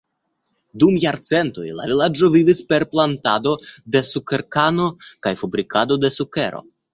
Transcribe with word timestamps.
Dum 0.83 0.95
jarcentoj, 1.01 1.65
la 1.79 1.85
vilaĝo 1.91 2.29
vivis 2.35 2.61
per 2.73 2.85
plantado 2.95 3.53
de 3.97 4.03
sukerkano 4.13 4.89
kaj 5.29 5.35
fabrikado 5.43 6.01
de 6.07 6.13
sukero. 6.19 6.65